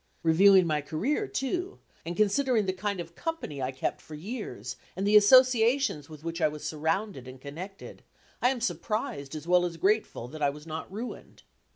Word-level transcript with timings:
Reviewing 0.23 0.65
my 0.65 0.81
career, 0.81 1.27
too, 1.27 1.77
and 2.03 2.17
considering 2.17 2.65
the 2.65 2.73
kind 2.73 2.99
of 2.99 3.13
company 3.13 3.61
I 3.61 3.71
kept 3.71 4.01
for 4.01 4.15
years 4.15 4.75
and 4.95 5.05
the 5.05 5.15
associations 5.15 6.09
with 6.09 6.23
which 6.23 6.41
I 6.41 6.47
was 6.47 6.63
surrounded 6.65 7.27
and 7.27 7.39
connected, 7.39 8.01
I 8.41 8.49
am 8.49 8.61
surprised 8.61 9.35
as 9.35 9.45
well 9.47 9.63
as 9.63 9.77
grateful 9.77 10.27
that 10.29 10.41
I 10.41 10.49
was 10.49 10.65
not 10.65 10.91
ruined. 10.91 11.43